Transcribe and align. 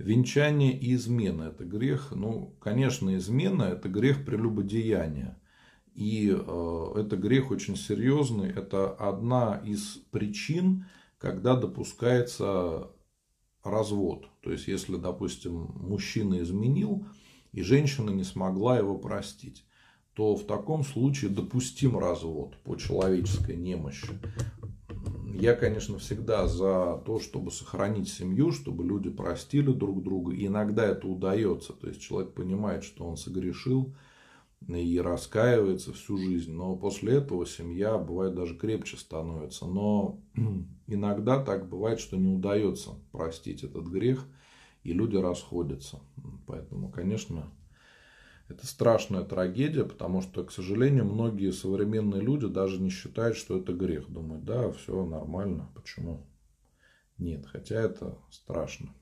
Венчание 0.00 0.76
и 0.76 0.94
измена– 0.94 1.42
это 1.54 1.64
грех. 1.64 2.12
Ну, 2.12 2.56
конечно, 2.60 3.14
измена– 3.16 3.62
это 3.72 3.88
грех 3.88 4.24
прелюбодеяния. 4.24 5.38
И 5.94 6.30
э, 6.30 6.92
это 6.96 7.16
грех 7.16 7.50
очень 7.50 7.76
серьезный. 7.76 8.48
Это 8.50 8.90
одна 8.90 9.60
из 9.64 9.98
причин, 10.10 10.86
когда 11.18 11.54
допускается 11.54 12.90
развод. 13.62 14.26
То 14.40 14.52
есть, 14.52 14.68
если, 14.68 14.96
допустим, 14.96 15.70
мужчина 15.76 16.40
изменил, 16.40 17.06
и 17.52 17.62
женщина 17.62 18.10
не 18.10 18.24
смогла 18.24 18.78
его 18.78 18.96
простить, 18.96 19.64
то 20.14 20.34
в 20.34 20.46
таком 20.46 20.82
случае 20.82 21.30
допустим 21.30 21.98
развод 21.98 22.56
по 22.64 22.76
человеческой 22.76 23.56
немощи. 23.56 24.08
Я, 25.34 25.54
конечно, 25.54 25.98
всегда 25.98 26.46
за 26.46 27.00
то, 27.04 27.20
чтобы 27.20 27.50
сохранить 27.50 28.08
семью, 28.08 28.52
чтобы 28.52 28.84
люди 28.84 29.10
простили 29.10 29.72
друг 29.72 30.02
друга. 30.02 30.34
И 30.34 30.46
иногда 30.46 30.86
это 30.86 31.06
удается. 31.06 31.72
То 31.72 31.88
есть 31.88 32.00
человек 32.00 32.32
понимает, 32.32 32.84
что 32.84 33.04
он 33.04 33.16
согрешил 33.16 33.94
и 34.68 35.00
раскаивается 35.00 35.92
всю 35.92 36.16
жизнь. 36.18 36.52
Но 36.52 36.76
после 36.76 37.14
этого 37.14 37.46
семья 37.46 37.96
бывает 37.96 38.34
даже 38.34 38.56
крепче 38.56 38.96
становится. 38.96 39.66
Но 39.66 40.20
иногда 40.86 41.42
так 41.42 41.68
бывает, 41.68 42.00
что 42.00 42.16
не 42.16 42.32
удается 42.32 42.90
простить 43.12 43.62
этот 43.62 43.86
грех, 43.86 44.26
и 44.82 44.92
люди 44.92 45.16
расходятся. 45.16 46.00
Поэтому, 46.46 46.90
конечно, 46.90 47.50
это 48.50 48.66
страшная 48.66 49.24
трагедия, 49.24 49.84
потому 49.84 50.22
что, 50.22 50.44
к 50.44 50.50
сожалению, 50.50 51.04
многие 51.04 51.52
современные 51.52 52.20
люди 52.20 52.46
даже 52.46 52.80
не 52.80 52.90
считают, 52.90 53.36
что 53.36 53.58
это 53.58 53.72
грех. 53.72 54.10
Думают, 54.10 54.44
да, 54.44 54.70
все 54.72 55.04
нормально, 55.04 55.70
почему? 55.74 56.26
Нет, 57.18 57.46
хотя 57.46 57.80
это 57.80 58.18
страшно. 58.30 58.94